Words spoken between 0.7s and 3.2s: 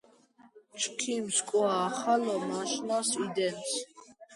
ჩქიმ სკუა ახალ მაშნას